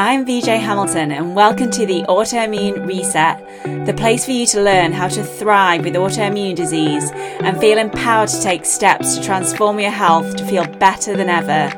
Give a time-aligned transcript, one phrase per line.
[0.00, 4.92] I'm VJ Hamilton, and welcome to the Autoimmune Reset, the place for you to learn
[4.92, 9.90] how to thrive with autoimmune disease and feel empowered to take steps to transform your
[9.90, 11.74] health to feel better than ever.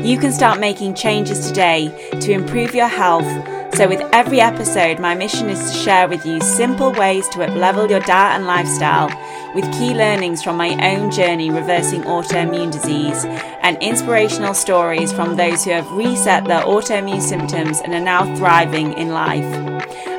[0.00, 1.88] You can start making changes today
[2.20, 3.26] to improve your health.
[3.74, 7.90] So, with every episode, my mission is to share with you simple ways to uplevel
[7.90, 9.08] your diet and lifestyle
[9.52, 13.24] with key learnings from my own journey reversing autoimmune disease
[13.62, 18.92] and inspirational stories from those who have reset their autoimmune symptoms and are now thriving
[18.92, 19.44] in life.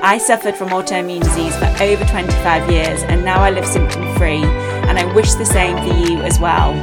[0.03, 4.43] I suffered from autoimmune disease for over 25 years and now I live symptom free,
[4.43, 6.73] and I wish the same for you as well.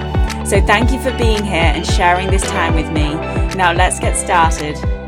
[0.46, 3.12] So, thank you for being here and sharing this time with me.
[3.56, 5.01] Now, let's get started.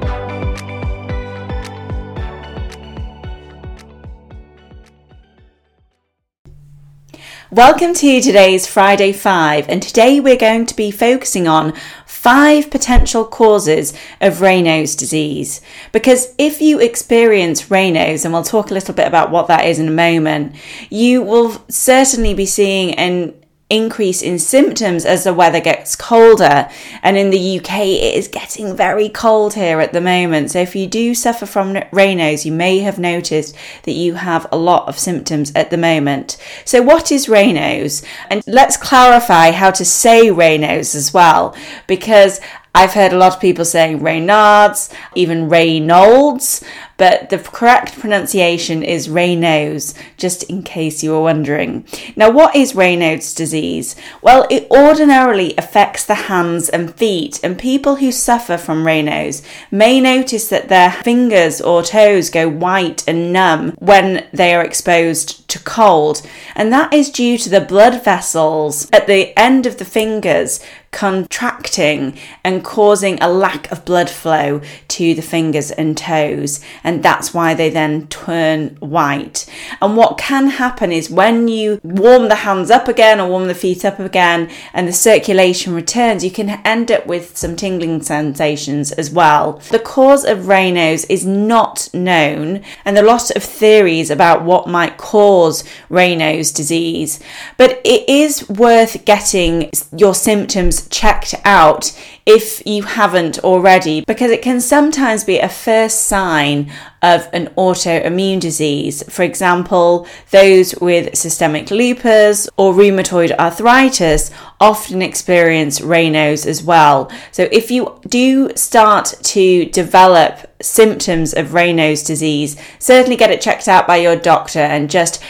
[7.54, 11.72] Welcome to today's Friday 5, and today we're going to be focusing on
[12.04, 15.60] five potential causes of Raynaud's disease.
[15.92, 19.78] Because if you experience Raynaud's, and we'll talk a little bit about what that is
[19.78, 20.56] in a moment,
[20.90, 23.32] you will certainly be seeing an
[23.70, 26.68] increase in symptoms as the weather gets colder.
[27.02, 30.50] And in the UK, it is getting very cold here at the moment.
[30.50, 34.56] So if you do suffer from Raynaud's, you may have noticed that you have a
[34.56, 36.36] lot of symptoms at the moment.
[36.64, 38.04] So what is Raynaud's?
[38.30, 41.56] And let's clarify how to say Raynaud's as well,
[41.86, 42.40] because
[42.76, 46.62] I've heard a lot of people saying Raynaud's, even Reynolds,
[46.96, 51.86] but the correct pronunciation is Raynaud's, just in case you were wondering.
[52.16, 53.96] Now, what is Raynaud's disease?
[54.22, 60.00] Well, it ordinarily affects the hands and feet, and people who suffer from Raynaud's may
[60.00, 65.58] notice that their fingers or toes go white and numb when they are exposed to
[65.60, 66.22] cold,
[66.54, 70.60] and that is due to the blood vessels at the end of the fingers
[70.94, 76.60] contracting and causing a lack of blood flow to the fingers and toes.
[76.84, 79.46] And that's why they then turn white.
[79.80, 83.54] And what can happen is when you warm the hands up again or warm the
[83.54, 88.92] feet up again and the circulation returns, you can end up with some tingling sensations
[88.92, 89.60] as well.
[89.70, 94.68] The cause of Raynaud's is not known, and there are lots of theories about what
[94.68, 97.18] might cause Raynaud's disease,
[97.56, 104.42] but it is worth getting your symptoms checked out if you haven't already, because it
[104.42, 106.70] can sometimes be a first sign
[107.02, 109.02] of an autoimmune disease.
[109.12, 114.30] For example, those with systemic lupus or rheumatoid arthritis
[114.60, 117.10] often experience Raynaud's as well.
[117.32, 123.68] So if you do start to develop symptoms of Raynaud's disease, certainly get it checked
[123.68, 125.22] out by your doctor and just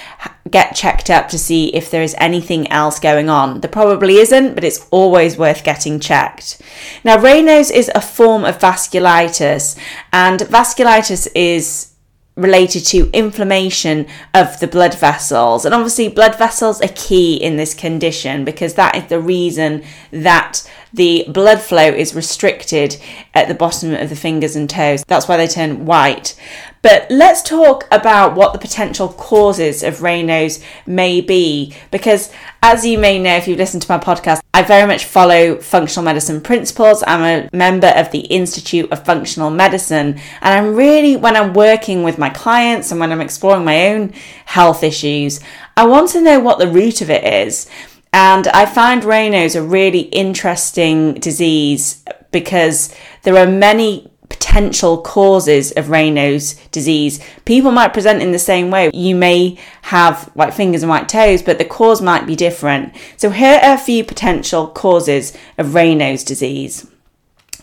[0.51, 3.61] get checked up to see if there is anything else going on.
[3.61, 6.61] There probably isn't, but it's always worth getting checked.
[7.03, 9.79] Now, Raynaud's is a form of vasculitis,
[10.13, 11.95] and vasculitis is
[12.37, 15.65] related to inflammation of the blood vessels.
[15.65, 20.69] And obviously, blood vessels are key in this condition because that is the reason that
[20.95, 22.97] the blood flow is restricted
[23.35, 25.05] at the bottom of the fingers and toes.
[25.07, 26.39] That's why they turn white.
[26.83, 32.31] But let's talk about what the potential causes of Raynaud's may be, because
[32.63, 36.05] as you may know if you've listened to my podcast, I very much follow functional
[36.05, 37.03] medicine principles.
[37.07, 42.03] I'm a member of the Institute of Functional Medicine, and I'm really, when I'm working
[42.03, 44.13] with my clients and when I'm exploring my own
[44.45, 45.41] health issues,
[45.77, 47.69] I want to know what the root of it is.
[48.15, 52.95] And I find Raynaud's a really interesting disease because
[53.25, 57.19] there are many potential causes of Raynaud's disease.
[57.45, 58.93] People might present in the same way.
[58.95, 62.95] You may have white fingers and white toes, but the cause might be different.
[63.17, 66.89] So here are a few potential causes of Raynaud's disease.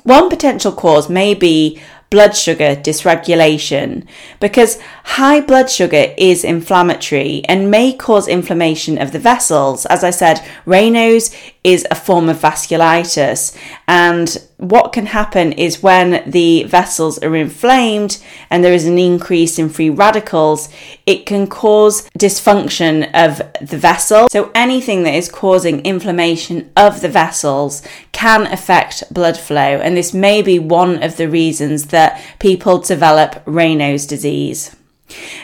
[0.04, 4.06] One potential cause may be blood sugar dysregulation
[4.42, 9.86] because high blood sugar is inflammatory and may cause inflammation of the vessels.
[9.86, 11.34] As I said, Raynaud's
[11.64, 13.58] is a form of vasculitis
[13.88, 19.58] and what can happen is when the vessels are inflamed and there is an increase
[19.58, 20.70] in free radicals,
[21.08, 24.30] it can cause dysfunction of the vessel.
[24.30, 27.82] So, anything that is causing inflammation of the vessels
[28.12, 32.01] can affect blood flow, and this may be one of the reasons that
[32.40, 34.76] people develop Raynaud's disease.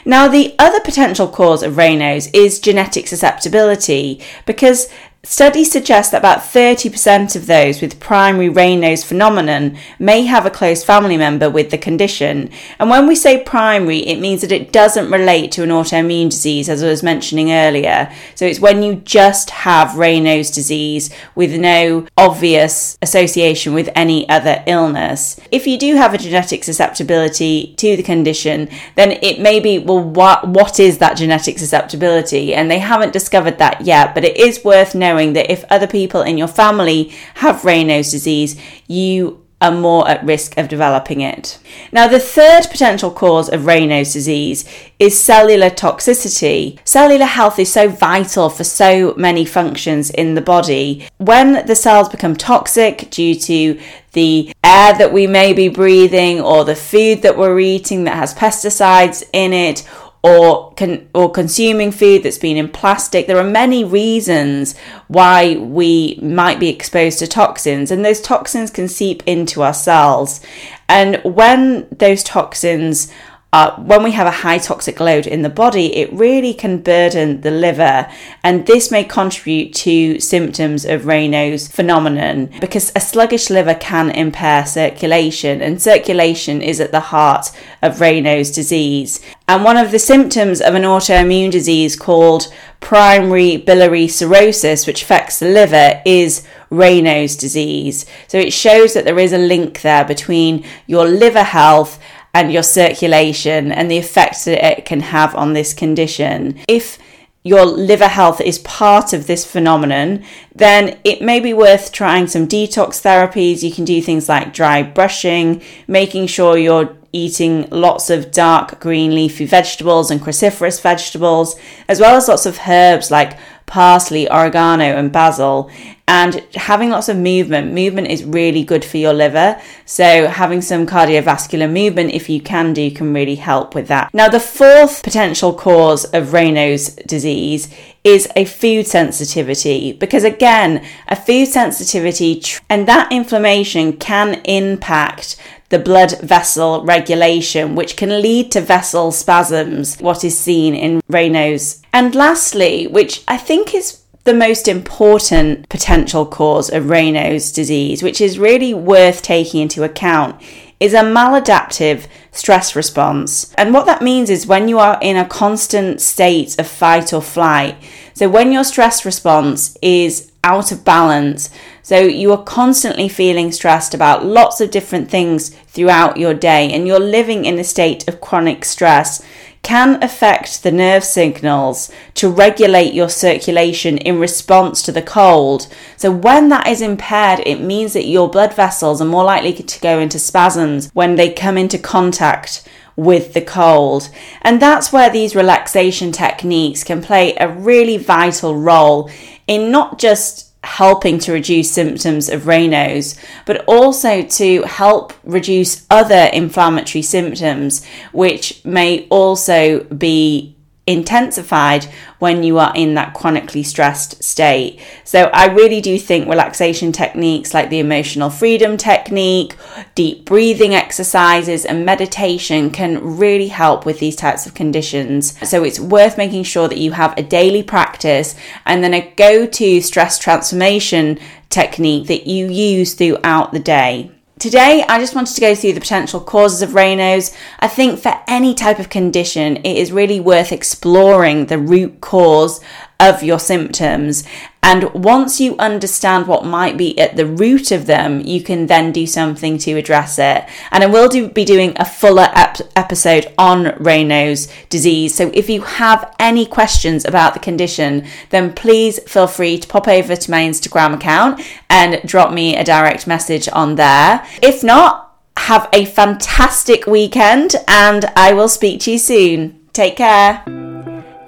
[0.06, 4.90] Now, the other potential cause of Raynaud's is genetic susceptibility because
[5.30, 10.86] Studies suggest that about 30% of those with primary Raynaud's phenomenon may have a close
[10.86, 12.50] family member with the condition.
[12.80, 16.70] And when we say primary, it means that it doesn't relate to an autoimmune disease,
[16.70, 18.10] as I was mentioning earlier.
[18.36, 24.64] So it's when you just have Raynaud's disease with no obvious association with any other
[24.66, 25.38] illness.
[25.52, 30.02] If you do have a genetic susceptibility to the condition, then it may be, well,
[30.02, 32.54] what, what is that genetic susceptibility?
[32.54, 36.22] And they haven't discovered that yet, but it is worth knowing that if other people
[36.22, 41.58] in your family have Raynaud's disease, you are more at risk of developing it.
[41.92, 44.70] Now, the third potential cause of Raynaud's disease
[45.00, 46.78] is cellular toxicity.
[46.86, 51.08] Cellular health is so vital for so many functions in the body.
[51.18, 53.80] When the cells become toxic due to
[54.12, 58.36] the air that we may be breathing or the food that we're eating that has
[58.36, 59.88] pesticides in it
[60.24, 63.28] or con- or consuming food that's been in plastic.
[63.28, 64.78] There are many reasons
[65.08, 70.42] why we might be exposed to toxins, and those toxins can seep into our cells.
[70.90, 73.12] And when those toxins
[73.54, 77.42] uh, when we have a high toxic load in the body, it really can burden
[77.42, 78.12] the liver,
[78.44, 84.66] and this may contribute to symptoms of Raynaud's phenomenon because a sluggish liver can impair
[84.66, 87.52] circulation, and circulation is at the heart
[87.82, 89.22] of Raynaud's disease.
[89.48, 95.40] And one of the symptoms of an autoimmune disease called primary biliary cirrhosis, which affects
[95.40, 98.06] the liver, is Raynaud's disease.
[98.28, 101.98] So it shows that there is a link there between your liver health
[102.34, 106.60] and your circulation and the effects that it can have on this condition.
[106.68, 106.98] If
[107.44, 112.48] your liver health is part of this phenomenon, then it may be worth trying some
[112.48, 113.64] detox therapies.
[113.64, 119.16] You can do things like dry brushing, making sure you're eating lots of dark green
[119.16, 121.56] leafy vegetables and cruciferous vegetables,
[121.88, 123.38] as well as lots of herbs like
[123.68, 125.70] parsley, oregano, and basil.
[126.10, 127.74] And having lots of movement.
[127.74, 129.62] Movement is really good for your liver.
[129.86, 134.14] So, having some cardiovascular movement, if you can do, can really help with that.
[134.14, 137.68] Now, the fourth potential cause of Raynaud's disease
[138.06, 145.36] is a food sensitivity because again a food sensitivity and that inflammation can impact
[145.70, 151.82] the blood vessel regulation, which can lead to vessel spasms, what is seen in Raynaud's.
[151.92, 158.20] And lastly, which I think is the most important potential cause of Raynaud's disease, which
[158.20, 160.42] is really worth taking into account,
[160.80, 163.54] is a maladaptive stress response.
[163.56, 167.22] And what that means is when you are in a constant state of fight or
[167.22, 167.76] flight,
[168.14, 171.50] so when your stress response is out of balance,
[171.82, 176.86] so you are constantly feeling stressed about lots of different things throughout your day, and
[176.86, 179.24] you're living in a state of chronic stress
[179.68, 185.68] can affect the nerve signals to regulate your circulation in response to the cold.
[185.98, 189.80] So, when that is impaired, it means that your blood vessels are more likely to
[189.82, 192.66] go into spasms when they come into contact
[192.96, 194.08] with the cold.
[194.42, 199.10] And that's where these relaxation techniques can play a really vital role
[199.48, 206.30] in not just helping to reduce symptoms of Raynaud's, but also to help reduce other
[206.34, 210.57] inflammatory symptoms, which may also be
[210.88, 211.86] intensified
[212.20, 214.80] when you are in that chronically stressed state.
[215.04, 219.56] So, I really do think relaxation techniques like the emotional freedom technique,
[219.94, 225.38] deep breathing exercises, and meditation can really help with these types of conditions.
[225.48, 228.36] So, it's worth making sure that you have a daily practice
[228.66, 231.20] and then a go to stress transformation
[231.50, 234.17] technique that you use throughout the day.
[234.40, 237.36] Today, I just wanted to go through the potential causes of Raynaud's.
[237.60, 242.62] I think for any type of condition, it is really worth exploring the root cause
[243.00, 244.24] of your symptoms.
[244.62, 248.92] And once you understand what might be at the root of them, you can then
[248.92, 250.46] do something to address it.
[250.72, 255.16] And I will do, be doing a fuller ep- episode on Raynaud's disease.
[255.16, 259.88] So if you have any questions about the condition, then please feel free to pop
[259.88, 264.26] over to my Instagram account and drop me a direct message on there.
[264.42, 269.60] If not, have a fantastic weekend and I will speak to you soon.
[269.74, 270.67] Take care.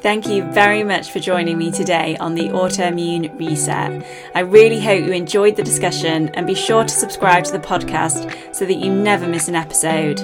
[0.02, 4.06] Thank you very much for joining me today on the Autoimmune Reset.
[4.34, 8.56] I really hope you enjoyed the discussion and be sure to subscribe to the podcast
[8.56, 10.22] so that you never miss an episode.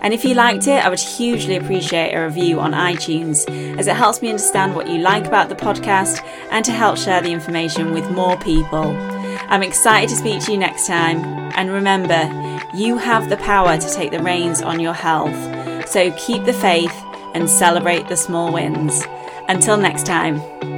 [0.00, 3.46] And if you liked it, I would hugely appreciate a review on iTunes
[3.78, 7.20] as it helps me understand what you like about the podcast and to help share
[7.20, 8.96] the information with more people.
[9.50, 11.18] I'm excited to speak to you next time.
[11.54, 12.32] And remember,
[12.72, 15.36] you have the power to take the reins on your health.
[15.86, 16.94] So keep the faith
[17.34, 19.04] and celebrate the small wins.
[19.48, 20.77] Until next time.